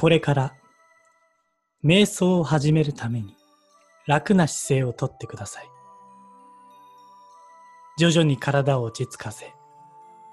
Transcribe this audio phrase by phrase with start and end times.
[0.00, 0.54] これから
[1.84, 3.36] 瞑想を始めるために
[4.06, 5.68] 楽な姿勢をとってください。
[7.98, 9.52] 徐々に体を落ち着かせ、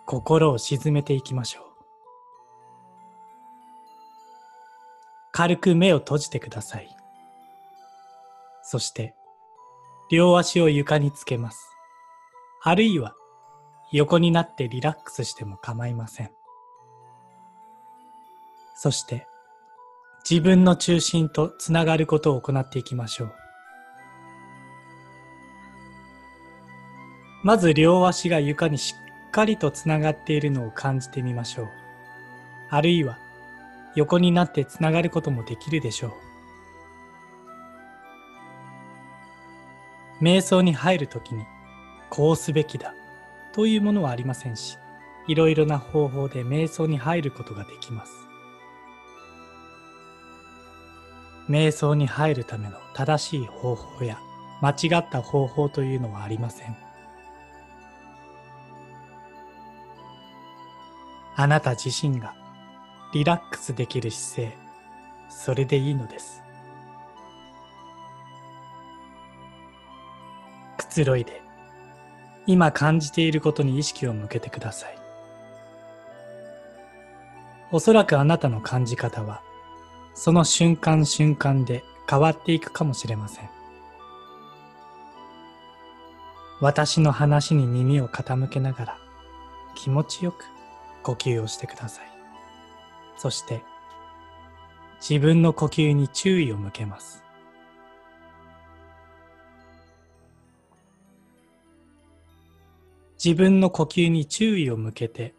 [0.06, 1.64] 心を沈めていきましょう。
[5.34, 6.88] 軽く目を閉じてください。
[8.64, 9.16] そして、
[10.10, 11.68] 両足を床につけます。
[12.64, 13.16] あるいは、
[13.92, 16.32] 横になってリラックスしても構いません。
[18.74, 19.28] そして、
[20.30, 23.32] 自分の中心とつながることを行っていきましょう。
[27.44, 28.96] まず両足が床にし
[29.28, 31.70] っかりとつながっているのを感じてみましょう。
[32.70, 33.18] あるいは
[33.96, 36.08] 横になってつながることもできるでしょ
[40.22, 40.24] う。
[40.24, 41.46] 瞑想に入るときに
[42.10, 42.94] こうすべきだ
[43.54, 44.78] というものはありませんし、
[45.28, 48.27] いろいろな方法で瞑想に入ることができます。
[51.50, 54.20] 瞑想に入るための正しい方法や
[54.62, 56.76] 間違った方法というのはありません。
[61.36, 62.34] あなた自身が
[63.14, 64.58] リラックスできる姿勢、
[65.30, 66.42] それでいいのです。
[70.78, 71.42] くつろいで、
[72.48, 74.98] 今感じていることに意識を向けてください。
[77.72, 79.42] おそらくあなたの感じ方は、
[80.18, 83.50] その瞬間瞬間で変わっていくかもしれません。
[86.60, 88.98] 私の話に耳を傾けながら
[89.76, 90.46] 気持ちよく
[91.04, 92.08] 呼吸をしてください。
[93.16, 93.62] そして
[95.00, 97.24] 自分の呼吸に注意を向けます。
[103.24, 105.36] 自分の呼吸に注意を向けて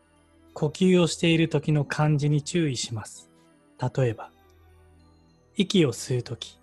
[0.54, 3.28] 呼吸をしている時の感じに注意します。
[3.96, 4.30] 例えば、
[5.60, 6.56] 息を吸うとき、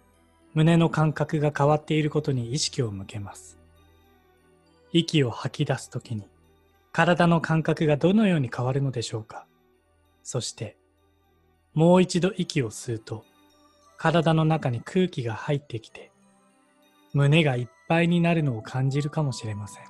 [0.54, 3.60] 胸の感覚が変わっていることに意識を向けます。
[4.94, 6.30] 息を吐き出すときに、
[6.94, 9.48] 体の感覚がどのように変わるのでしょうか
[10.24, 10.78] そして、
[11.74, 13.26] もう一度息を吸うと、
[13.98, 16.14] 体の中に空気が入ってきて、
[17.12, 19.84] 胸がいっぱいになるのを感じるかもしれません。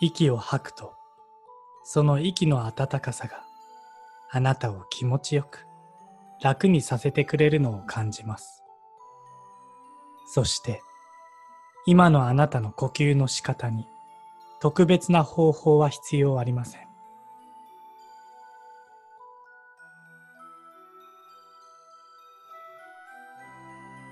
[0.00, 0.94] 息を吐くと、
[1.84, 3.51] その息の温かさが
[4.34, 5.66] あなたを気持ちよく
[6.40, 8.64] 楽にさせてくれるのを感じます。
[10.26, 10.80] そして
[11.84, 13.86] 今のあなたの呼吸の仕方に
[14.58, 16.88] 特別な方法は必要ありません。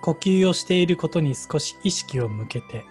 [0.02, 2.84] 呼吸をしていることに少し意識を向けて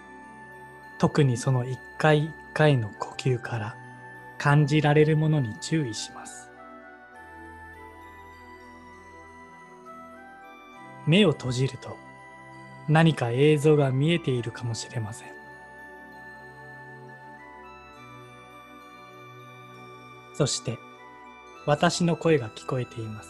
[0.97, 3.75] 特にその一回一回の呼吸から
[4.39, 6.48] 感じられるものに注意します。
[11.09, 11.97] 目を閉じると
[12.87, 15.29] 何か映像が見えているかもしれません。
[20.35, 20.77] そして
[21.65, 23.29] 私の声が聞こえています。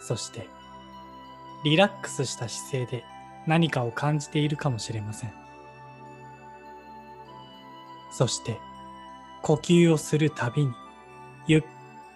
[0.00, 0.48] そして
[1.64, 3.04] リラックスした姿勢で
[3.46, 5.32] 何かを感じているかもしれません。
[8.10, 8.58] そして
[9.42, 10.72] 呼吸をするたびに
[11.46, 11.64] ゆっ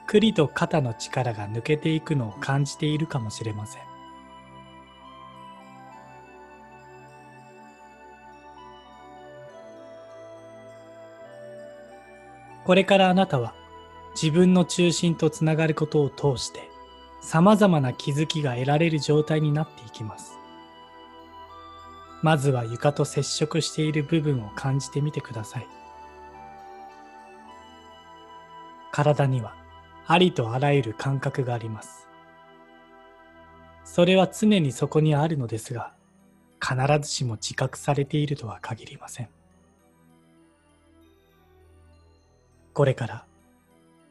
[0.06, 3.82] くりと肩の力が抜けていくのを感じているかもしれません。
[12.64, 13.54] これからあなたは
[14.14, 16.60] 自分の中心とつながることを通して
[17.20, 20.38] 様々な気づきが得られる状態になっていきます。
[22.22, 25.66] まずは床と接触している部分を感じてみてください。
[28.92, 29.54] 体には
[30.06, 32.06] ありとあらゆる感覚があります。
[33.84, 35.94] それは常にそこにあるのですが、
[36.60, 39.28] 必ずしも自覚されているとは限りません。
[42.72, 43.24] これから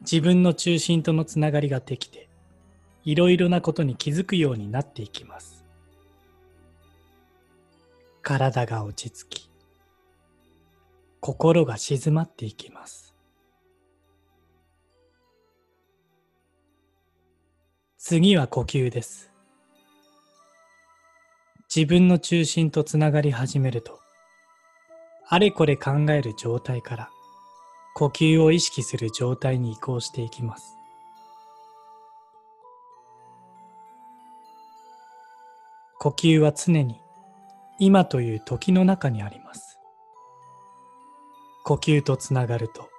[0.00, 2.28] 自分の中心とのつながりができて、
[3.04, 5.64] いろいろなことに気づくようになっていきます。
[8.22, 9.50] 体が落ち着き、
[11.20, 13.03] 心が静まっていきます。
[18.06, 19.32] 次は呼吸です。
[21.74, 23.98] 自分の中心とつながり始めると、
[25.26, 27.10] あれこれ考える状態から
[27.94, 30.76] 呼吸を意識する状態に移行していきます。
[35.98, 37.00] 呼吸は常に
[37.78, 39.78] 今という時の中にあります。
[41.64, 42.90] 呼吸とつながると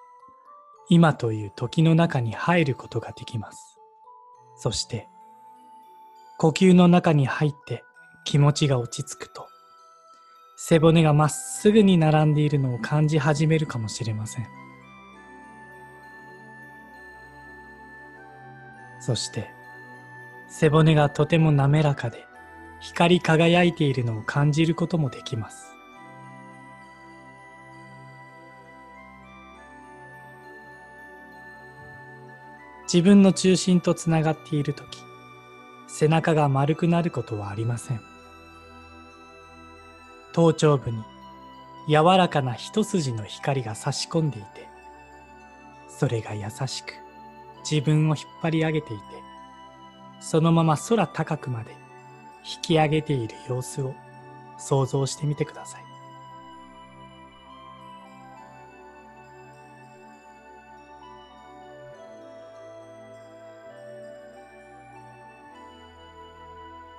[0.90, 3.75] 今という時の中に入ることができます。
[4.58, 5.08] そして、
[6.38, 7.84] 呼吸の中に入って
[8.24, 9.48] 気持ちが落ち着くと、
[10.58, 14.48] 背骨がまっすぐに並んでいるのを感じ始めるかもしれません。
[19.00, 19.52] そして、
[20.48, 22.26] 背骨がとても滑らかで
[22.80, 25.75] 光り輝いているのを感じることもできます。
[32.96, 35.04] 自分の中心とつながっているとき、
[35.86, 38.00] 背中が丸くなることはありません。
[40.32, 41.04] 頭頂部に
[41.90, 44.70] 柔らかな一筋の光が差し込んでいて、
[45.90, 46.94] それが優しく
[47.70, 49.04] 自分を引っ張り上げていて、
[50.22, 51.72] そのまま空高くまで
[52.46, 53.94] 引き上げている様子を
[54.58, 55.85] 想像してみてください。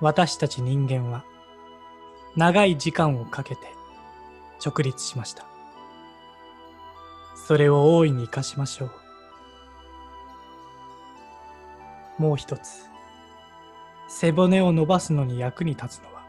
[0.00, 1.24] 私たち人間は
[2.36, 3.62] 長い時間をかけて
[4.64, 5.46] 直立しました。
[7.34, 8.90] それを大いに生かしましょ
[12.18, 12.22] う。
[12.22, 12.86] もう一つ。
[14.08, 16.24] 背骨を伸ばすのに役に立つのは、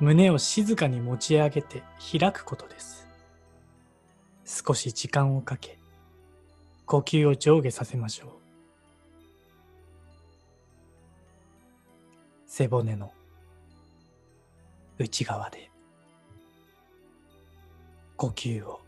[0.00, 1.82] 胸を静かに持ち上げて
[2.18, 3.06] 開くことです。
[4.44, 5.78] 少し時間をかけ、
[6.86, 8.47] 呼吸を上下させましょう。
[12.48, 13.12] 背骨の
[14.98, 15.70] 内側で
[18.16, 18.80] 呼吸を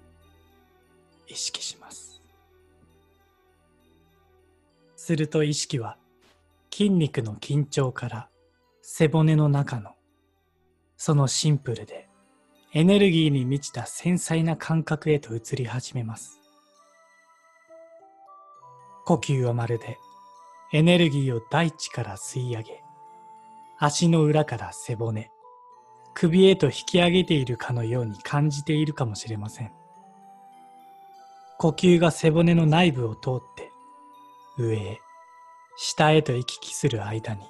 [1.29, 2.21] 意識します。
[4.97, 5.99] すると意識は
[6.73, 8.29] 筋肉の緊張から
[8.83, 9.91] 背骨の中の
[10.97, 12.09] そのシンプルで
[12.73, 16.41] エネルギーに満ちた繊細な感覚へと移り始めます。
[19.05, 19.99] 呼吸はまるで
[20.73, 22.81] エネルギーを大地から吸い上げ、
[23.83, 25.31] 足の裏から背骨、
[26.13, 29.73] 首へと引き上げているかのように感じているかもしれません。
[31.57, 33.73] 呼吸が背骨の内部を通って
[34.59, 35.01] 上へ
[35.79, 37.47] 下へと行き来する間に、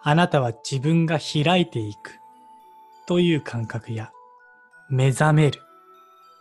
[0.00, 2.20] あなたは自分が開いていく
[3.06, 4.12] という感覚や、
[4.88, 5.60] 目覚める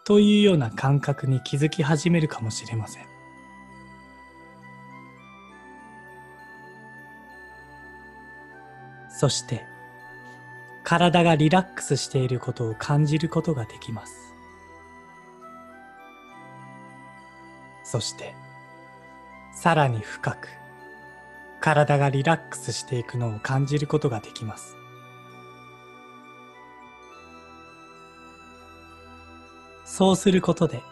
[0.06, 3.17] というような感覚に気づき始めるかもしれません。
[9.18, 9.66] そして、
[10.84, 14.36] 体がリラックスしていることを感じることができます。
[17.84, 18.36] そして、
[19.56, 20.50] さらに深く
[21.60, 24.76] 体がリラックスしていくのを感じることができます。
[29.84, 30.84] そうすることで、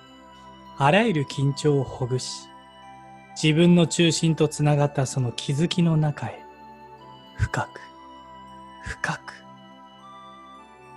[0.79, 2.49] あらゆる緊張をほぐし、
[3.39, 6.43] 自分の中心とつながったその気づきの中へ、
[7.37, 7.85] 深く、
[8.85, 9.33] 深く、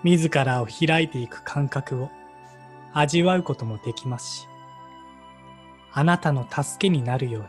[0.05, 2.11] 自らを開いていく感覚を
[2.93, 4.49] 味わうこともできますし、
[5.93, 7.49] あなたの助けになるように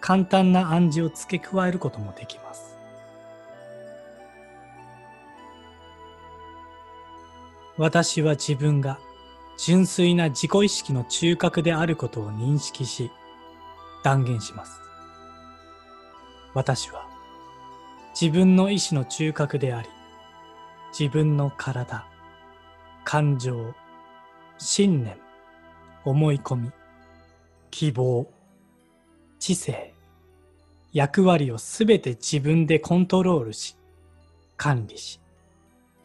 [0.00, 2.76] 簡単な暗示を付け加えることもできます。
[7.78, 9.00] 私は自分が
[9.58, 13.10] 純粋な自己意識の中核であることを認識し
[14.04, 14.80] 断言します。
[16.52, 17.13] 私は
[18.18, 19.88] 自分の意志の中核であり
[20.96, 22.06] 自分の体、
[23.02, 23.74] 感情、
[24.58, 25.16] 信念、
[26.04, 26.70] 思い込み、
[27.72, 28.30] 希望、
[29.40, 29.92] 知性、
[30.92, 33.76] 役割をすべて自分でコントロールし、
[34.56, 35.20] 管理し、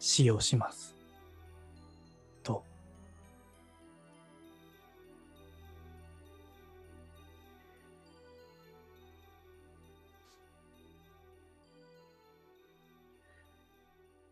[0.00, 0.89] 使用します。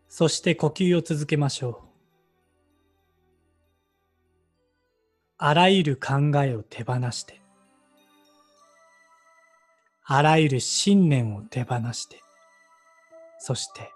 [0.08, 1.76] そして呼吸を続けましょう。
[5.36, 7.40] あらゆる考えを手放して、
[10.04, 12.20] あらゆる信念を手放して、
[13.38, 13.92] そして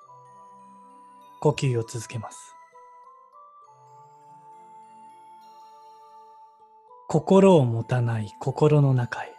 [1.41, 2.39] 呼吸を続けます。
[7.09, 9.35] 心を持たない心の中へ、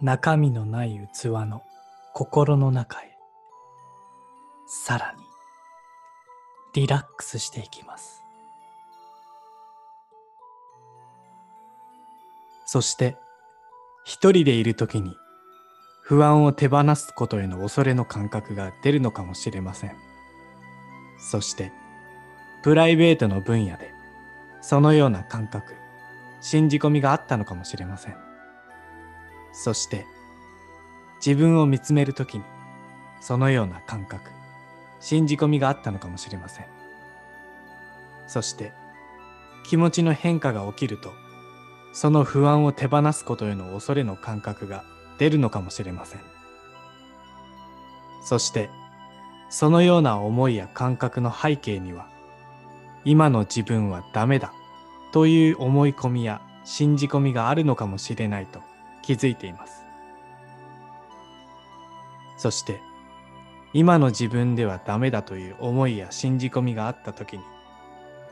[0.00, 1.62] 中身のない器の
[2.12, 3.11] 心の中へ、
[4.74, 5.22] さらに
[6.72, 8.22] リラックスしていきます。
[12.64, 13.18] そして
[14.06, 15.14] 一人でいる時に
[16.00, 19.96] 不安を手放すことへの恐れの感覚が出るのかもしれません。
[21.18, 21.70] そして
[22.62, 23.92] プライベートの分野で
[24.62, 25.74] そのような感覚、
[26.40, 28.16] 信じ込みがあったのかもしれません。
[29.52, 30.06] そして
[31.24, 32.44] 自分を見つめるときに
[33.20, 34.30] そのような感覚、
[35.02, 36.66] 信じ込みがあったのかもしれません。
[38.28, 38.72] そして
[39.64, 41.12] 気持ちの変化が起きると
[41.92, 44.84] その不安を手放すことへの恐れの感覚が
[45.18, 46.20] 出るのかもしれません。
[48.24, 48.70] そして
[49.50, 52.06] そのような思いや感覚の背景には
[53.04, 54.52] 今の自分はダメだ
[55.12, 58.60] という思い込みや信じ込みがあるのかもしれないと
[59.02, 59.82] 気づいています。
[62.38, 62.80] そして
[63.74, 67.44] 今の自分ではダメだという思いや信じ込みがあった時に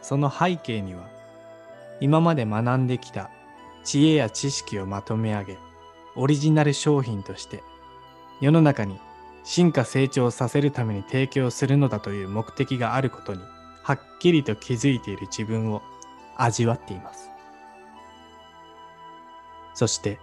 [0.02, 1.08] その背景には
[2.00, 3.30] 今まで学んできた
[3.84, 5.58] 知恵や知識をまとめ上げ
[6.16, 7.62] オリジナル商品として
[8.40, 8.98] 世の中に
[9.44, 13.40] 進化成長させるために提供するのだという目的があることに
[13.82, 15.82] はっきりと気づいている自分を
[16.36, 17.30] 味わっています。
[19.74, 20.18] そして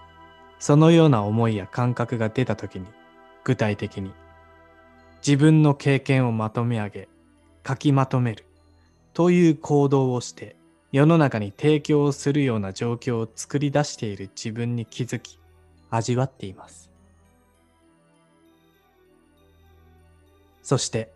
[0.60, 2.86] そのような思いや感覚が出た時に
[3.44, 4.12] 具体的に
[5.28, 7.10] 自分の経験をまとめ上げ
[7.68, 8.46] 書きまとめる。
[9.14, 10.56] という行動をして
[10.94, 15.38] 世の中に提供するような状況を作り出している自分に気づき
[15.90, 16.90] 味わっています。
[20.64, 21.12] そして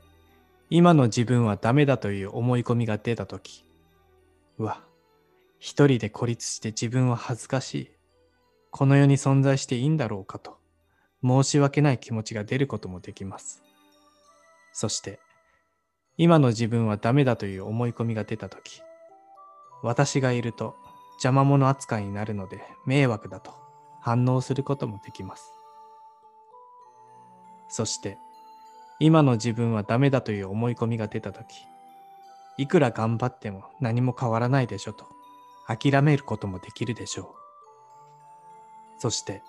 [0.70, 3.64] 今の自分はダメだという思い込みが出た時
[4.58, 4.82] うわ
[5.58, 7.92] 一人で孤立して自分は恥ずかしい。
[8.72, 10.58] この世に存在していいんだろうかと
[11.24, 13.71] 申し訳ない気持ちが出ることもできます。
[14.74, 15.20] そして
[16.18, 18.82] 今の自分はダメだという思い込みが出た時
[19.84, 20.76] 私がいると
[21.14, 23.52] 邪魔者扱いになるので迷惑だと
[24.02, 25.54] 反応することもできます。
[27.70, 28.18] そして
[29.00, 31.66] 今の自分はダメだという思い込みが出た時
[32.58, 35.08] いくら頑張っても何も変わらないでしょと
[35.68, 37.42] 諦めることもできるでしょう。
[39.00, 39.42] そして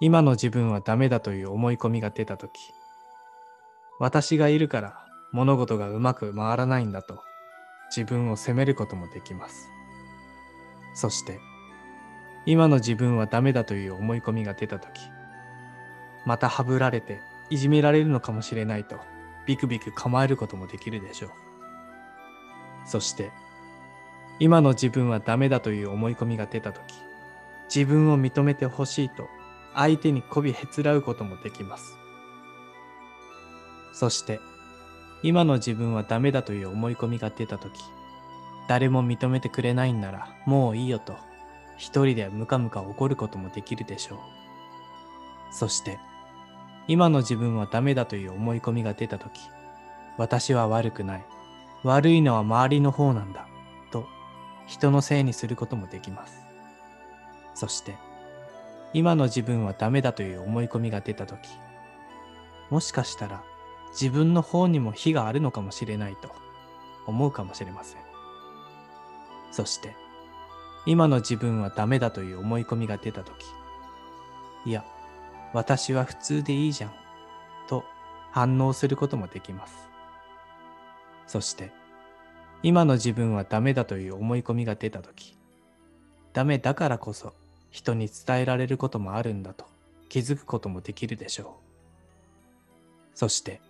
[0.00, 2.72] 今の自分はダメだという思い込みが出た時
[3.98, 7.22] 私がいるから物事がうまく回らないんだと
[7.94, 9.68] 自分を責めることもできます
[10.94, 11.40] そして
[12.46, 15.00] 今の自分はダメだという思い込みが出た時
[16.24, 18.96] またはぶられていじめられるのかもしれないと
[19.46, 21.30] ビクビク構えることもできるでしょう。
[22.84, 23.30] そして
[24.38, 26.94] 今の自分はダメだという思い込みが出た時
[27.74, 29.28] 自分を認めてほしいと
[29.74, 31.96] 相手に媚びへつらうこともできます。
[33.98, 34.38] そして
[35.24, 37.80] 今の自分はダメだという思い込みが出た時
[38.68, 41.16] 誰も認めてくれないんならもういいよと
[41.76, 44.18] 一人でムカムカ怒ることもできるでしょう。
[45.50, 45.98] そして
[46.86, 49.40] 今の自分はダメだという思い込みが出た時
[50.16, 51.24] 私は悪くない
[51.82, 53.48] 悪いのは周りの方なんだ
[53.90, 54.06] と
[54.68, 56.38] 人のせいにすることもできます
[57.54, 57.96] そして
[58.94, 61.48] 今の自分はダメだという思い込みが出た時
[62.70, 63.42] もしかしたら
[63.90, 66.30] 自分の方にも非があるのかもしれないと
[67.06, 68.00] 思うかもしれません
[69.50, 69.96] そして
[70.86, 73.46] 今の自分はダメだという思い込みが出た時
[74.66, 74.84] いや
[75.52, 76.92] 私は普通でいいじゃん、
[77.66, 77.84] と
[78.30, 79.88] 反応することもできます。
[81.26, 81.72] そして、
[82.62, 85.38] 今の自分はダメだという思い込みが出たとき、
[86.32, 87.32] ダメだからこそ
[87.70, 89.64] 人に伝えられることもあるんだと
[90.08, 93.18] 気づくこともできるでしょう。
[93.18, 93.60] そして、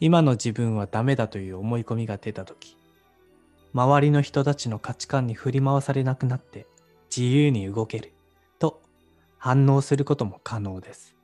[0.00, 2.76] 今の自分はダメだという思い込みが出たとき、
[3.72, 6.66] 周りの人たちの価値観に振り回されなくなって
[7.14, 8.12] 自由に動ける
[8.58, 8.84] と。
[9.44, 11.14] 反応することも可能です。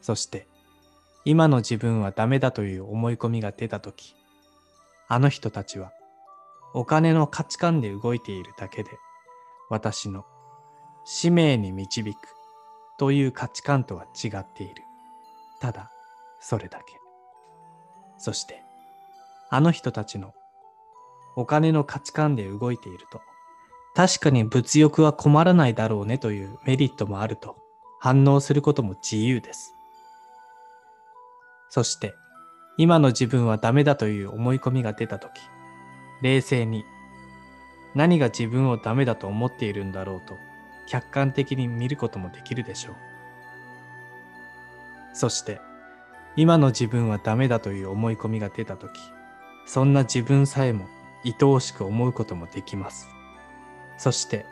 [0.00, 0.46] そして
[1.24, 4.14] 今の自分はダメだという思い込みが出た時
[5.08, 5.90] あの人たちは
[6.74, 8.90] お金の価値観で動いているだけで
[9.68, 10.26] 私の
[11.04, 12.16] 使命に導く
[13.00, 14.84] という価値観とは違っている。
[15.60, 15.90] ただ
[16.38, 16.97] それだけ。
[18.18, 18.62] そして
[19.50, 20.34] あの人たちの
[21.36, 23.20] お金の価値観で動いていると
[23.94, 27.56] 確かに物欲は困らないだろうねというメリットもあると
[28.00, 29.74] 反応することも自由です。
[31.68, 32.14] そして
[32.76, 35.40] 今の自分はダメだという思い込みが出た時
[36.22, 36.84] 冷静に
[37.94, 40.34] 何が自分をダメだと思っているんだろうと
[40.86, 42.94] 客観的に見ることもできるでしょう。
[45.12, 45.60] そして
[46.38, 49.00] 今の自分はダメだという思い込みが出た時
[49.66, 50.86] そんな自分さえも
[51.24, 53.08] 愛おしく思うこともできます。
[53.98, 54.46] そして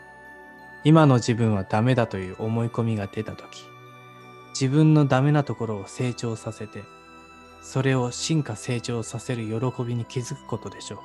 [0.82, 3.64] 今の自分はダメだという思い込みが出た時
[4.50, 6.82] 自分のダメなところを成長させて
[7.62, 10.98] それを進化成長させる喜びに気づくことでしょう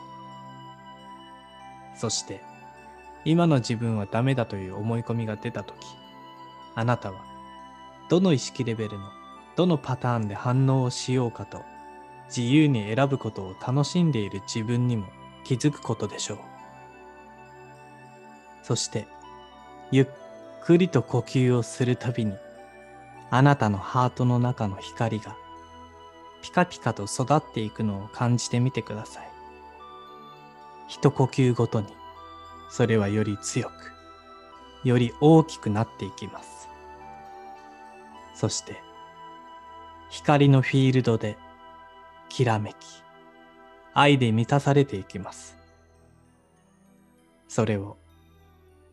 [1.95, 2.41] そして
[3.23, 5.75] 今の自分はダメだという思い込みが出た時
[6.73, 7.21] あなたは
[8.09, 9.20] どの意識レベルの
[9.55, 11.63] どのパターンで反応をしようかと
[12.27, 15.07] 自由に選ぶことを楽しんでいる自分にも
[15.43, 16.37] 気づくことでしょう。
[18.63, 19.07] そして
[19.91, 20.07] ゆっ
[20.63, 22.33] くりと呼吸をするたびに
[23.29, 25.35] あなたのハートの中の光が
[26.41, 29.29] ピカピカと育っていくのを感じてみてください。
[30.87, 31.87] 一呼吸ごとに
[32.69, 33.71] それはより強く
[34.87, 36.67] より大きくなっていきます。
[38.33, 38.81] そして
[40.11, 41.37] 光のフィールドで
[42.27, 42.75] きらめき
[43.93, 45.55] 愛で満たされていきます。
[47.47, 47.95] それを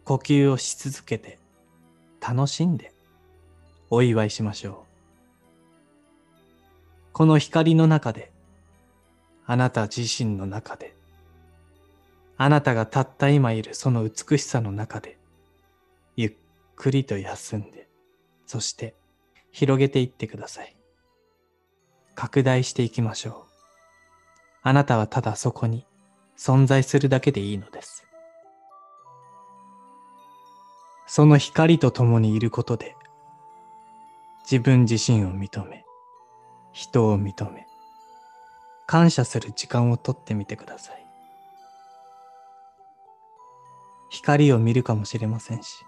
[0.04, 1.40] 呼吸をし続けて
[2.20, 2.92] 楽しんで
[3.90, 4.74] お祝いしましょう。
[7.12, 8.30] この光の中で
[9.44, 10.94] あなた自身の中で
[12.36, 15.18] あなたがたった今いるその美しさの中で
[16.14, 16.32] ゆっ
[16.76, 17.88] くりと休んで
[18.46, 18.94] そして
[19.50, 20.77] 広げていってください。
[22.18, 23.34] 拡大していきましょう
[24.62, 25.86] あなたはただそこに
[26.36, 28.08] 存在するだけでいいのです
[31.08, 32.94] その光と共にいることで、
[34.42, 35.86] 自分自身を認め、
[36.70, 37.66] 人を認め、
[38.86, 41.06] 感謝する時間をとってみてください。
[44.10, 45.82] 光を見るかもしれませんし、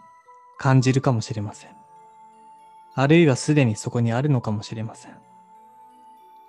[0.58, 1.70] 感じるかもしれません。
[2.94, 5.29] あるいはすでにそこにあるのかもしれません。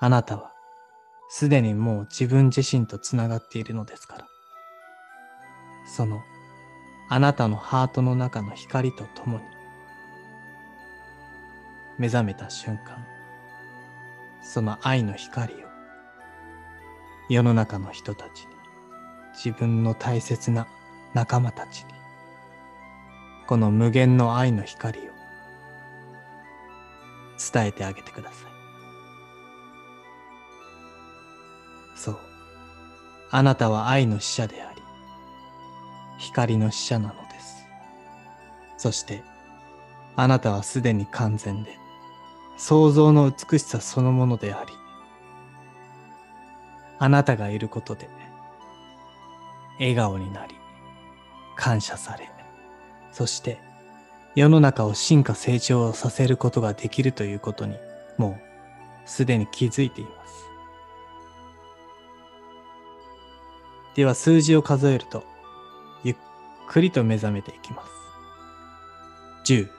[0.01, 0.51] あなたは
[1.29, 4.27] すでにもう自分自身とつながっているのですから。
[5.85, 6.23] その
[7.09, 9.43] あなたのハートの中の光とともに
[11.97, 13.05] 目覚めた瞬間
[14.41, 15.57] その愛の光を
[17.29, 18.47] 世の中の人たちに
[19.33, 20.67] 自分の大切な
[21.13, 21.93] 仲間たちに
[23.47, 25.03] この無限の愛の光を
[27.53, 28.50] 伝えてあげてください
[33.31, 34.81] あなたは愛の使者である
[36.17, 37.65] 光の使者なのです。
[38.77, 39.23] そして、
[40.15, 41.77] あなたはすでに完全で、
[42.57, 44.73] 創造の美しさそのものであり、
[46.99, 48.07] あなたがいることで、
[49.79, 50.53] 笑顔になり、
[51.55, 52.29] 感謝され、
[53.11, 53.59] そして、
[54.35, 57.77] 世の中を進化成長させることができるということに、
[58.17, 58.39] も
[59.05, 60.50] うすでに気づいています。
[63.95, 65.23] では数字を数えると、
[66.03, 66.15] ゆっ
[66.67, 67.91] くりと目覚めていきます。
[69.45, 69.69] 10、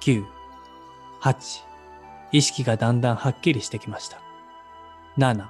[0.00, 0.24] 9、
[1.22, 1.62] 8、
[2.32, 4.20] 意識がだんだんはっきりしてきました。
[5.16, 5.46] 7、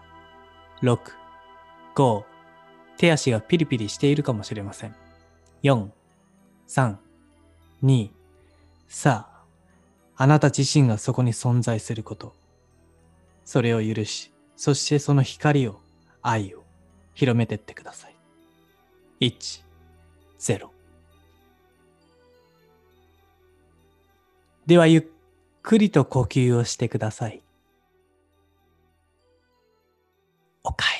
[0.82, 0.98] 6、
[1.94, 2.24] 5、
[2.98, 4.94] 手足がピリピリしているかもしれません。
[5.62, 5.88] 4、
[6.68, 6.96] 3、
[7.82, 8.10] 2、
[8.88, 9.44] さあ、
[10.22, 12.34] あなた自身がそこに存在すること。
[13.44, 15.80] それを許し、そしてその光を、
[16.22, 16.59] 愛を
[17.20, 18.14] 広めてってください。
[19.20, 19.62] 1、
[20.38, 20.70] 0。
[24.66, 25.04] ではゆっ
[25.62, 27.42] くりと呼吸をしてください。
[30.64, 30.99] おかえ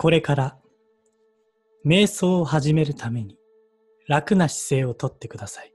[0.00, 0.56] これから
[1.84, 3.36] 瞑想を始めるために
[4.06, 5.74] 楽な姿勢をとってください。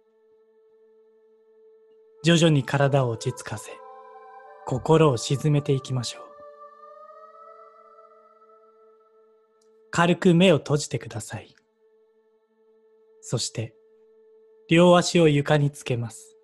[2.24, 3.72] 徐々に体を落ち着かせ、
[4.66, 6.24] 心を沈めていきましょう。
[9.92, 11.54] 軽く目を閉じてください。
[13.20, 13.76] そして、
[14.70, 16.38] 両足を床につけます。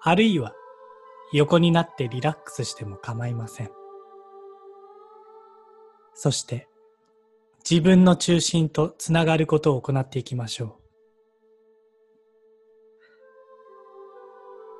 [0.00, 0.54] あるいは、
[1.34, 3.70] 横になってリラックスしても構いません。
[6.14, 6.66] そして、
[7.68, 10.84] 自分の中心とつながることを行っていきましょう。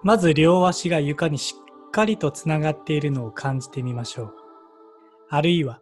[0.03, 4.35] まず両足が床にしっかりとつながっているのを感じてみましょう。
[5.31, 5.81] あるいは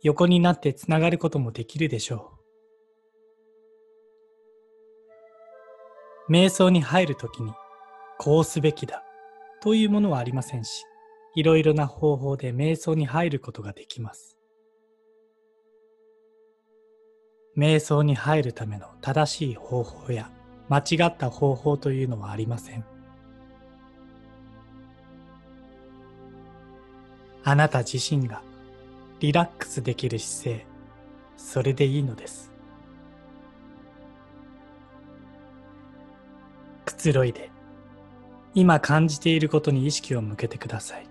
[0.00, 2.32] 横になってつながることもできるでしょ
[6.28, 6.32] う。
[6.32, 7.52] 瞑想に入るときに
[8.18, 9.04] こうすべきだ
[9.60, 10.86] というものはありませんし、
[11.34, 14.38] いろいろな方法で瞑想に入ることができます。
[17.56, 20.30] 瞑想に入るための正しい方法や
[20.68, 22.84] 間違った方法というのはありません。
[27.44, 28.42] あなた自身が
[29.20, 30.66] リラックスできる姿勢、
[31.42, 32.52] それでいいのです
[36.84, 37.50] くつろいで
[38.54, 41.06] 今感じていることに意識を向けてください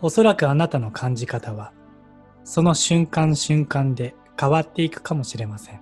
[0.00, 1.72] おそらくあなたの感じ方は
[2.44, 5.80] その瞬間瞬間で変わっていくかもしれません。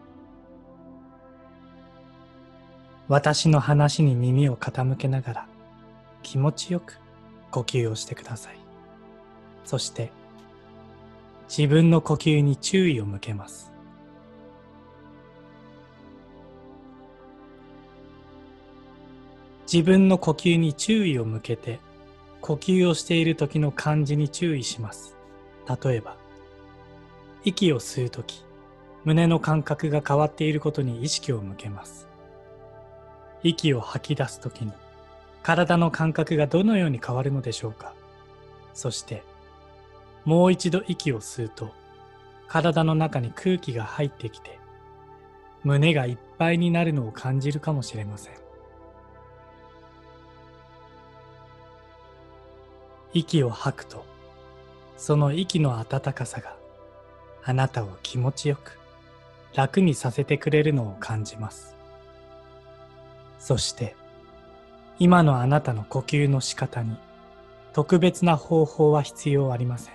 [3.08, 5.46] 私の話に耳を傾けながら
[6.22, 6.98] 気持ちよく
[7.50, 8.58] 呼吸をしてください。
[9.64, 10.12] そして
[11.48, 13.72] 自分の呼吸に注意を向けます。
[19.70, 21.80] 自分の呼吸に注意を向けて
[22.40, 25.16] 呼吸をしている時の感じに注意します。
[25.82, 26.21] 例えば
[27.44, 28.44] 息を吸う時
[29.04, 32.06] 胸の感覚が変わっていることに意識を向けます。
[33.42, 34.72] 息を吐き出す時に
[35.42, 37.94] 体の感覚がどのように変わるのでしょうか。
[38.74, 39.24] そして
[40.24, 41.72] もう一度息を吸うと
[42.46, 44.60] 体の中に空気が入ってきて
[45.64, 48.34] 胸がいっぱいになるのを感じるかもしれません。
[53.14, 54.04] 息を吐くと
[54.96, 56.61] その息の温かさが
[57.44, 58.78] あなたを気持ちよく
[59.54, 61.76] 楽にさせてくれるのを感じます。
[63.38, 63.96] そして
[64.98, 66.96] 今のあなたの呼吸の仕方に
[67.72, 69.94] 特別な方法は必要ありません。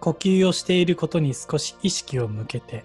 [0.00, 2.84] 呼吸をしていることに少し意識を向けて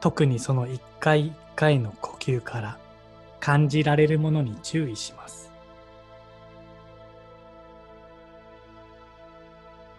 [0.00, 2.78] 特にその一回一回の呼吸から
[3.38, 5.47] 感じられるものに注意します。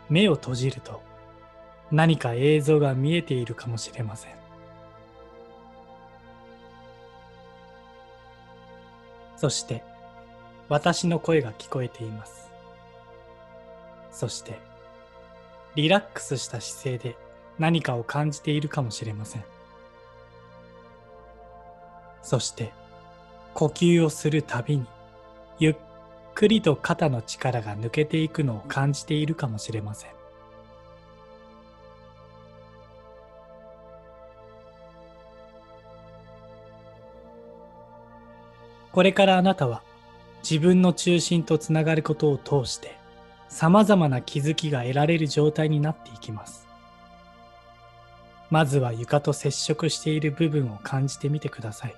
[0.10, 1.02] 目を閉じると
[1.92, 4.32] 何か映像が見えているかもしれません。
[9.38, 9.84] そして
[10.68, 12.52] 私の声が聞こえています。
[14.12, 14.60] そして
[15.76, 17.16] リラックスした姿勢で
[17.58, 19.44] 何かを感じているかもしれません。
[22.22, 22.72] そして
[23.54, 24.86] 呼吸をするたびに
[25.58, 25.76] ゆっ
[26.40, 30.12] くりと肩の力が抜けていくのを感じているかもしれません
[38.94, 39.84] これからあなたは
[40.42, 42.96] 自分の中心とつながることを通して
[43.50, 46.66] 様々な気づきが得られる状態になっていきます。
[48.50, 51.96] まずは床と接触している部分を感じてみてください。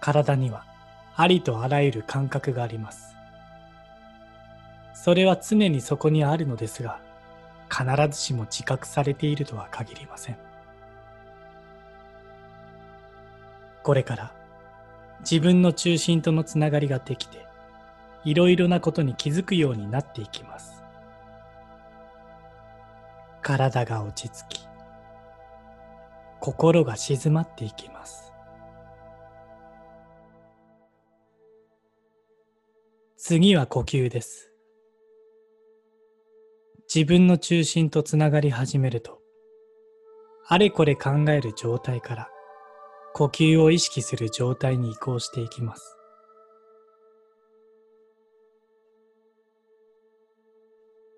[0.00, 0.69] 体には
[1.20, 3.14] ありとあらゆる感覚があります。
[4.94, 6.98] それは常にそこにあるのですが、
[7.68, 10.38] 必ずしも自覚されているとは限りません。
[13.82, 14.32] これから
[15.20, 17.44] 自分の中心とのつながりができて、
[18.24, 20.82] いろいろなことに気づくようになっていきます。
[23.42, 24.66] 体が落ち着き、
[26.40, 28.29] 心が静まっていきます。
[33.22, 34.50] 次は呼吸です。
[36.92, 39.20] 自分の中心とつながり始めると、
[40.48, 42.30] あれこれ考える状態から
[43.12, 45.98] 呼吸を意識する状態に移行していきます。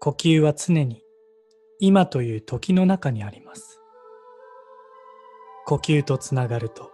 [0.00, 1.04] 呼吸は常に
[1.78, 3.80] 今という時の中にあります。
[5.66, 6.90] 呼吸とつながると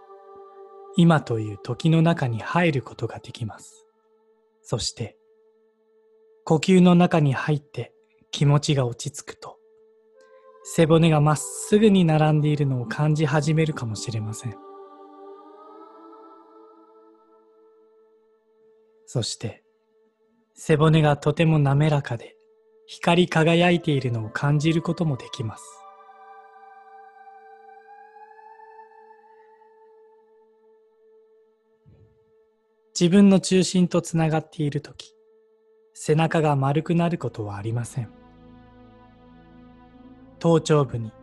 [0.97, 3.78] 今という時の中に入ることができます。
[4.71, 5.17] そして
[6.45, 7.91] 呼吸の中に入って
[8.29, 9.57] 気持ちが落ち着くと
[10.63, 14.55] 背骨がまっすぐに並んでいるのを感じ始めるかもしれません。
[19.07, 19.63] そして
[20.53, 22.35] 背骨がとても滑らかで
[22.85, 25.78] 光り輝いているのを感じることもできます。
[32.99, 35.15] 自分の中心とつながっているとき、
[35.93, 38.09] 背中が丸くなることはありません。
[40.39, 41.13] 頭頂部に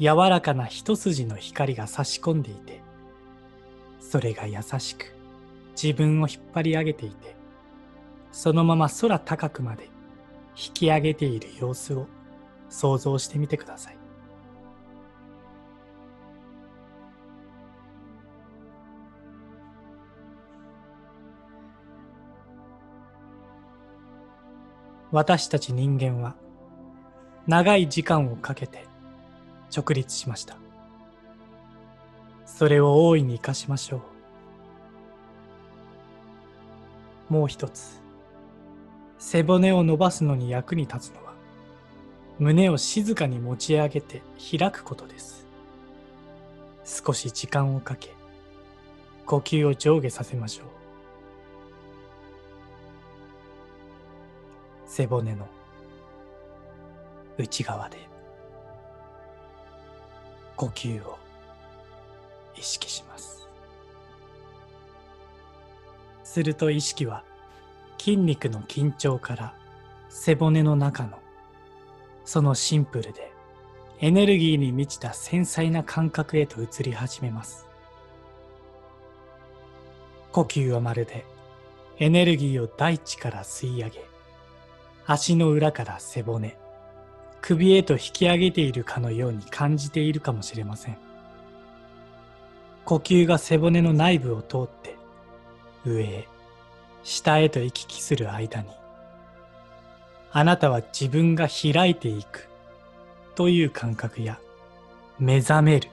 [0.00, 2.80] 柔らかな一筋の光が差し込んでいて、
[4.00, 5.14] それが優しく
[5.80, 7.36] 自分を引っ張り上げていて、
[8.32, 9.90] そのまま空高くまで
[10.56, 12.06] 引き上げている様子を
[12.70, 14.03] 想像してみてください。
[25.14, 26.34] 私たち人間は
[27.46, 28.84] 長い時間をかけて
[29.72, 30.56] 直立しました。
[32.44, 34.02] それを大いに生かしましょ
[37.28, 37.32] う。
[37.32, 38.00] もう一つ
[39.20, 41.34] 背骨を伸ばすのに役に立つのは
[42.40, 44.20] 胸を静かに持ち上げて
[44.58, 45.46] 開くことです
[46.84, 48.12] 少し時間をかけ
[49.24, 50.73] 呼吸を上下させましょう
[54.96, 55.48] 背骨の
[57.36, 57.96] 内側で
[60.54, 61.18] 呼吸を
[62.54, 63.48] 意識します。
[66.22, 67.24] すると意識は
[67.98, 69.54] 筋肉の緊張から
[70.10, 71.18] 背骨の中の
[72.24, 73.32] そのシンプルで
[73.98, 77.66] エネルギーに満ちた繊細な感覚へと移り始めます。
[80.30, 81.24] 呼吸はまるで
[81.98, 84.13] エネルギーを大地から吸い上げ
[85.06, 86.56] 足の裏から背骨。
[87.40, 90.96] 首へと引き上げているかのように感じているかもしれません。
[92.84, 94.96] 呼吸が背骨の内部を通って
[95.86, 96.28] 上へ
[97.02, 98.68] 下へと行き来する間に
[100.32, 102.48] あなたは自分が開いていく
[103.34, 104.38] という感覚や
[105.18, 105.88] 目覚める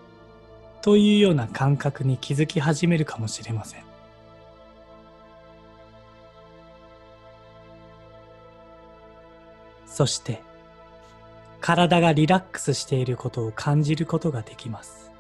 [0.82, 3.91] というような感覚に気づき始めるかもしれません。
[9.92, 10.42] そして
[11.60, 15.12] 体がリラックスしていることを感じることができます。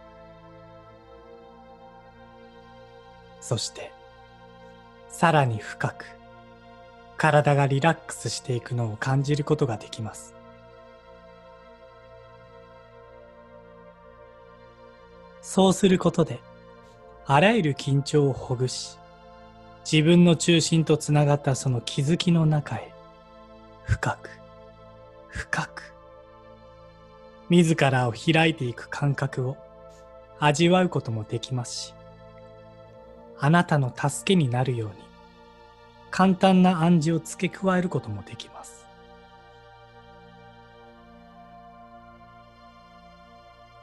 [3.42, 3.92] そして
[5.10, 6.06] さらに深く
[7.18, 10.34] 体がリラックスしていくのを感じることができます。
[15.42, 16.40] そうすることで
[17.26, 18.98] あらゆる緊張をほぐし
[19.84, 22.94] 自分の中心とつながったその気づきの中へ
[23.84, 24.41] 深く
[25.32, 25.94] 深く
[27.50, 29.58] 自らを開いていく感覚を
[30.40, 31.94] 味わうこともできますし
[33.40, 34.96] あなたの助けになるように
[36.12, 38.86] 簡単な暗示を付け加えることもできます。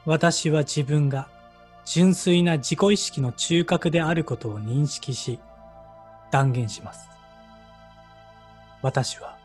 [0.05, 1.27] 私は自分が
[1.85, 5.39] 純粋な自己意識の中核であることを認識し
[6.31, 7.09] 断言します。
[8.83, 9.38] 私は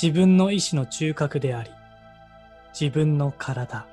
[0.00, 1.70] 自分の意志の中核であり
[2.78, 3.86] 自分の体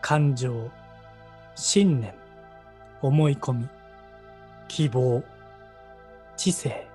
[0.00, 0.70] 感情
[1.54, 2.14] 信念
[3.02, 3.68] 思い込み
[4.68, 5.22] 希望
[6.36, 6.86] 知性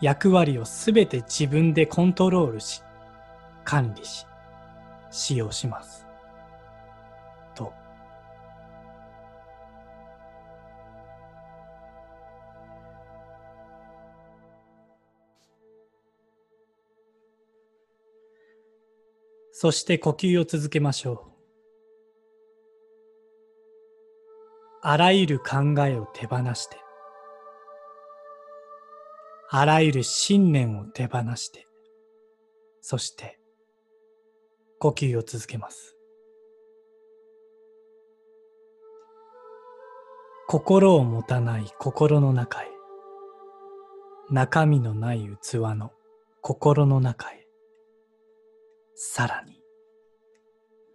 [0.00, 2.82] 役割をすべて自分でコントロールし
[3.64, 4.26] 管理し
[5.10, 6.07] 使用します。
[19.60, 21.18] そして呼吸を続けましょう
[24.82, 26.76] あらゆる考えを手放して
[29.50, 31.66] あらゆる信念を手放して、
[32.82, 33.40] そして
[34.78, 35.96] 呼吸を続けます。
[40.48, 42.68] 心を持たない心の中へ、
[44.30, 45.92] 中身のない器の
[46.42, 47.37] 心の中へ、
[49.00, 49.62] さらに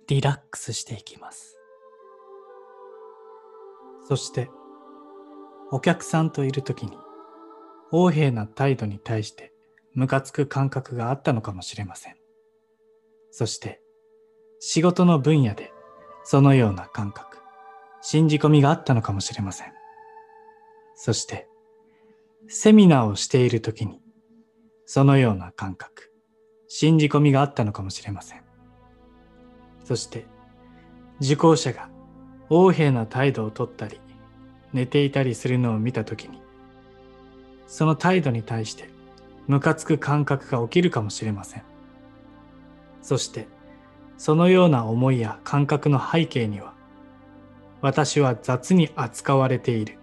[0.09, 1.57] リラックスしていきます。
[4.03, 4.49] そして、
[5.71, 6.97] お客さんといるときに、
[7.93, 9.53] 横柄な態度に対して
[9.93, 12.17] ムカつく感覚があったのかもしれません。
[13.31, 13.79] そして
[14.59, 15.71] 仕事の分野で
[16.25, 17.37] そのような感覚、
[18.01, 19.71] 信じ込みがあったのかもしれません。
[20.95, 21.47] そして
[22.49, 24.01] セミナーをしている時に
[24.85, 26.12] そのような感覚、
[26.75, 28.41] 信じ込みがあったのかもしれません。
[29.83, 30.25] そして
[31.21, 31.88] 受講者が
[32.49, 34.01] 横柄な態度をとったり
[34.73, 36.41] 寝ていたりするのを見た時に
[37.67, 38.89] その態度に対して
[39.45, 41.63] ムカつく感覚が起きるかもしれません。
[43.03, 43.47] そして
[44.17, 46.73] そのような思いや感覚の背景には
[47.81, 49.99] 私は雑に扱われている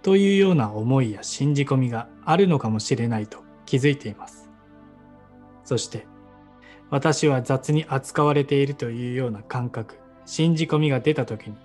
[0.00, 4.48] というような思いや信じ込みがあるのかもしれないと気づいています。
[5.66, 6.06] そして
[6.90, 11.56] 私は雑に扱われているというような感覚、信じ込みが出た時に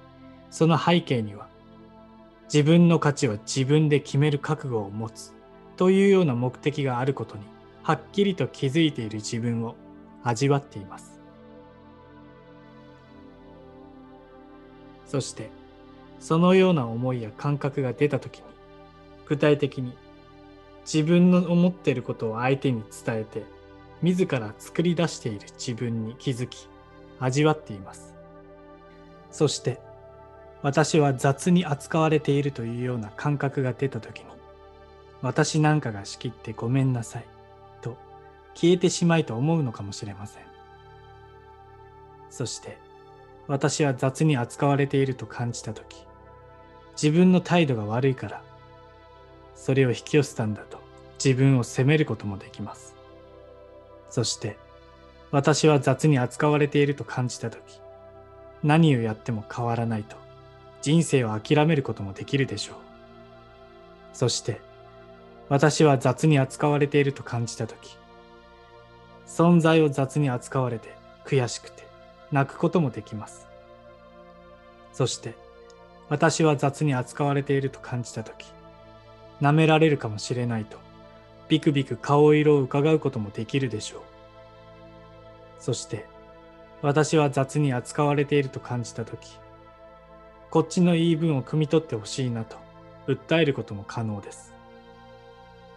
[0.50, 1.48] その背景には
[2.52, 5.34] 自分の価値は自分で決める覚悟を持つ
[5.78, 7.44] というような目的があることに
[7.84, 9.76] はっきりと気づいている自分を
[10.24, 11.20] 味わっています。
[15.06, 15.50] そして
[16.20, 18.44] そのような思いや感覚が出た時に
[19.26, 19.96] 具体的に
[20.86, 23.44] 自分の思っていることを相手に伝えて
[24.02, 26.68] 自ら作り出している自分に気づき
[27.20, 28.16] 味わっています
[29.32, 29.80] そして
[30.62, 34.40] 私は雑に扱われているというような感覚が出た時に
[35.22, 37.26] 私なんかが仕切ってごめんなさい
[37.82, 37.98] と
[38.56, 40.44] 消えてしまいと思うのかもしれません。
[42.30, 42.78] そして
[43.48, 46.06] 私は雑に扱われていると感じたとき、
[47.02, 48.44] 自分の態度が悪いから、
[49.56, 50.80] それを引き寄せたんだと
[51.24, 52.96] 自分を責めることもできます。
[54.10, 54.58] そして
[55.32, 57.80] 私は雑に扱われていると感じたとき、
[58.64, 60.18] 何をやっても変わらないと
[60.82, 62.76] 人生を諦めることもできるでしょう。
[64.14, 64.60] そして
[65.48, 67.98] 私は雑に扱われていると感じたとき、
[69.28, 70.96] 存在を雑に扱われて
[71.26, 71.88] 悔しくて
[72.32, 73.48] 泣くこともできます。
[74.94, 75.36] そして
[76.10, 78.52] 私は雑に扱われていると感じたとき、
[79.42, 80.78] 舐められるかもしれないと、
[81.50, 84.02] ビクビク顔色を伺うこともできるでしょう。
[85.60, 86.06] そして
[86.82, 89.38] 私は雑に扱われていると感じたとき、
[90.50, 92.56] こっちの言い分を汲み取ってほしいなと
[93.08, 94.54] 訴えることも可能です。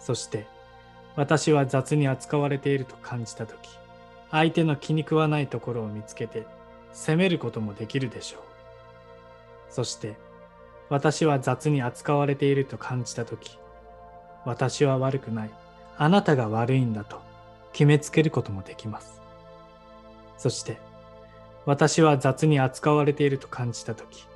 [0.02, 0.46] そして
[1.14, 3.70] 私は雑に扱われていると感じた時
[4.32, 6.44] 相手の気に食わないところを見つけて
[6.92, 8.42] 責めることもできるでしょう
[9.70, 10.16] そして
[10.88, 13.58] 私は雑に扱われていると感じた時
[14.44, 15.50] 私は悪くない
[16.02, 17.20] あなたが悪いんだと
[17.72, 19.20] 決めつけることもできます
[20.36, 20.78] そして
[21.64, 24.26] 私は雑に扱われていると感じた時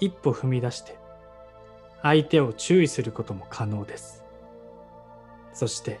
[0.00, 0.96] 一歩踏み出して
[2.02, 4.24] 相手を注意することも可能です
[5.52, 6.00] そして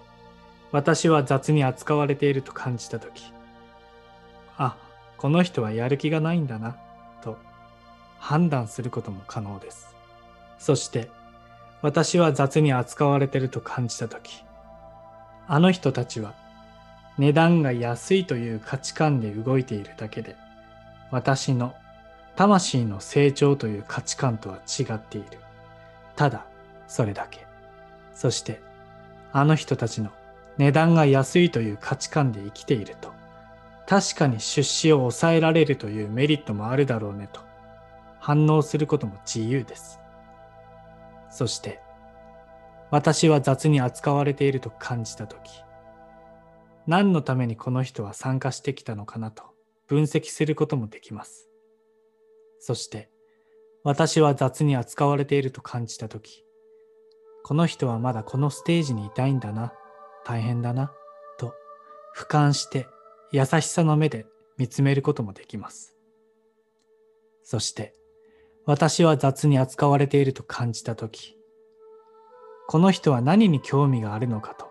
[0.72, 3.22] 私は雑に扱われていると感じたとき、
[4.56, 4.78] あ、
[5.18, 6.78] この人はやる気がないんだな、
[7.22, 7.36] と
[8.18, 9.94] 判断することも可能です。
[10.58, 11.10] そして
[11.82, 14.42] 私は雑に扱われていると感じたとき、
[15.48, 16.34] あの人たちは
[17.18, 20.36] 値段が安いという価値観で動いているだけで、
[21.10, 21.74] 私の
[22.36, 25.38] 魂の成長という価値観とは違っている。
[26.16, 26.46] ただ、
[26.86, 27.46] それだけ。
[28.14, 28.62] そして、
[29.32, 30.10] あの人たちの
[30.56, 33.12] 値段が安いという価値観で生きていると、
[33.86, 37.40] 確かに出資を抑えられるというメリットもあるだろうねと、
[38.20, 40.00] 反応することも自由です。
[41.30, 41.81] そして、
[42.92, 45.50] 私は雑に扱われていると感じたとき、
[46.86, 49.44] 何のためにこの人は参加してきたのかなと
[49.86, 51.48] 分析することもできます。
[52.60, 53.08] そして、
[53.82, 56.44] 私は雑に扱われていると感じたとき、
[57.44, 59.72] この人はまだこのステージにいたいんだな、
[60.26, 60.92] 大変だな、
[61.38, 61.54] と
[62.14, 62.86] 俯瞰して
[63.32, 64.26] 優しさの目で
[64.58, 65.96] 見つめることもできます。
[67.42, 67.94] そして、
[68.66, 71.38] 私は雑に扱われていると感じたとき、
[72.72, 74.64] この人は何に興味があるのかと、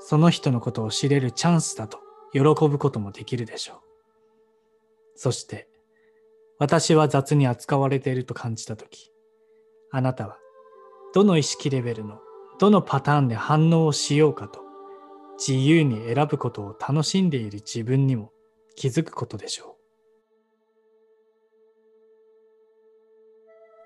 [0.00, 1.98] その人のことを知れるチャンスだと
[2.32, 3.78] 喜ぶこともできるでしょう。
[5.16, 5.68] そして、
[6.58, 9.12] 私は雑に扱われていると感じたとき、
[9.90, 10.38] あなたは
[11.12, 12.20] どの意識レベルの
[12.58, 14.60] どのパターンで反応をしようかと
[15.36, 18.32] 自由に選ぶことを楽しんでいる自分にも
[18.76, 19.82] 気づくことでしょう。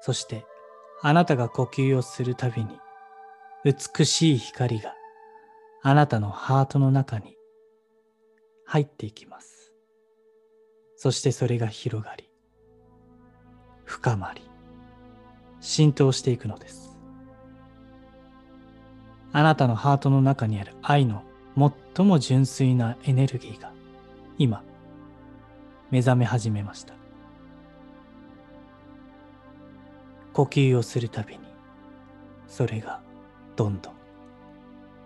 [0.03, 0.47] そして
[1.03, 2.79] あなたが呼吸をするたびに
[3.67, 4.95] 美しい光が
[5.83, 7.37] あなたのハートの中に
[8.65, 9.73] 入っていきます。
[10.95, 12.31] そしてそれが広がり、
[13.85, 14.43] 深まり、
[15.59, 16.97] 浸透していくのです。
[19.33, 21.25] あなたのハートの中にある愛の
[21.97, 23.73] 最も純粋なエネルギーが
[24.39, 24.63] 今
[25.91, 26.95] 目覚め始めました
[30.33, 31.41] 呼吸をするたびに
[32.47, 33.01] それが
[33.57, 33.95] どんどん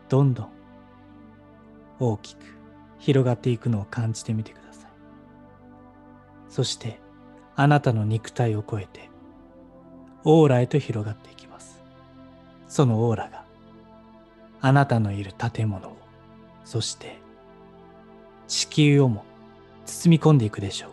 [0.09, 0.49] どんどん
[1.99, 2.45] 大きく
[2.99, 4.91] 広がっていくのを感じてみてください
[6.49, 7.01] そして
[7.57, 9.09] あなたの肉体を超えて
[10.25, 11.83] オーラへと広がっていきます
[12.69, 13.51] そのオーラが
[14.63, 15.97] あなたのいる建物を、
[16.65, 17.19] そして
[18.47, 19.25] 地球をも
[19.87, 20.91] 包み込んでいくでしょう。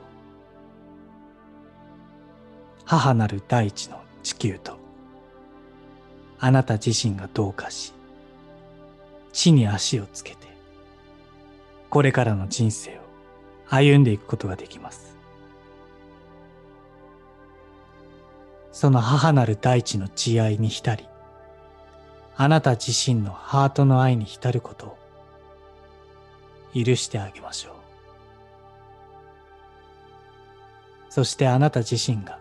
[2.86, 4.78] 母なる大地の地球と、
[6.40, 7.94] あなた自身が同化し、
[9.34, 10.48] 地に足をつけて、
[11.90, 13.02] これからの人生を
[13.70, 15.18] 歩んでいくことができます。
[18.72, 21.08] その母なる大地の慈愛に浸り、
[22.36, 24.98] あなた自身のハートの愛に浸ることを
[26.76, 27.74] 許してあげましょう。
[31.10, 32.38] そしてあなた自身が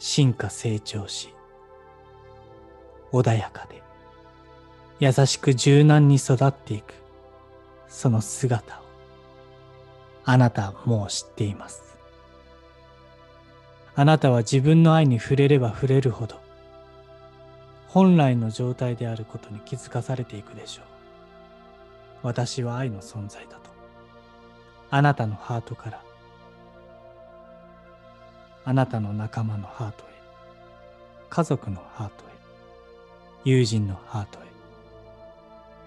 [0.00, 1.35] 進化成長し、
[3.20, 3.82] 穏やかで
[5.00, 6.94] 優しく柔軟に育っていく
[7.88, 8.82] その姿を
[10.24, 11.84] あなたはもう知っています。
[13.94, 16.38] あなたは自分の愛に触れれば触れるほど
[17.96, 20.84] 本来の状態であることに気づかされていくでしょう。
[22.22, 23.70] 私は愛の存在だと。
[24.90, 26.02] あなたのハートから、
[28.64, 30.06] あなたの仲間のハートへ、
[31.30, 32.25] 家族のハートへ、
[33.46, 34.42] 友人のハートへ、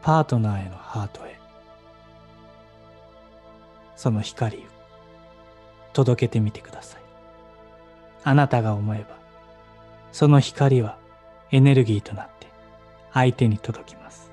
[0.02, 1.38] パートナーへのハートへ、
[3.98, 4.62] その光を
[5.92, 7.02] 届けてみてください。
[8.24, 9.18] あなたが思えば、
[10.14, 10.98] その光は
[11.52, 12.48] エネルギーとなって
[13.12, 14.32] 相手に届きます。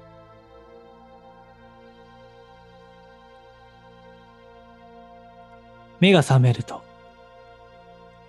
[5.99, 6.81] 目が覚めると、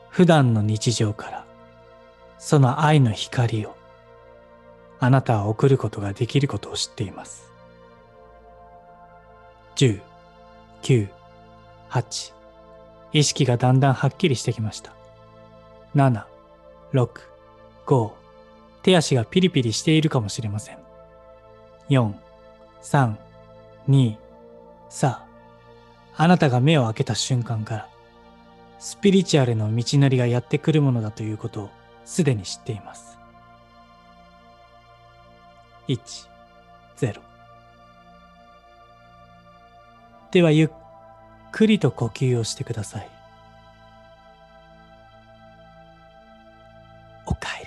[0.09, 1.45] 普段の日常から
[2.39, 3.76] その愛の光を
[4.99, 7.51] あなたは送ることができることを知っています。
[9.75, 10.01] 10、
[10.81, 11.07] 9、
[11.89, 12.33] 8、
[13.13, 14.93] 意識がだんだんはっきりしてきました。
[15.95, 16.23] 7、
[16.93, 17.09] 6、
[17.85, 18.11] 5、
[18.81, 20.77] 手足がピリピリしているかもしれません。
[21.89, 22.13] 4、
[22.81, 23.15] 3、
[23.87, 24.17] 2、
[24.89, 25.25] さ
[26.15, 27.89] あ、あなたが目を開けた瞬間から、
[28.79, 31.69] スピリチュアルの道のりがやってくるものだということを
[32.05, 33.16] すでに知っています。
[35.87, 36.27] 1、
[36.97, 37.21] 0。
[40.31, 40.69] ではゆっ
[41.51, 43.09] くりと呼吸をしてください。
[47.25, 47.66] おかえり。